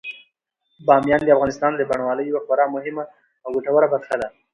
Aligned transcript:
بامیان 0.87 1.21
د 1.25 1.29
افغانستان 1.35 1.71
د 1.75 1.81
بڼوالۍ 1.89 2.25
یوه 2.27 2.41
خورا 2.45 2.65
مهمه 2.75 3.03
او 3.43 3.49
ګټوره 3.55 3.87
برخه 3.93 4.15
ده. 4.21 4.27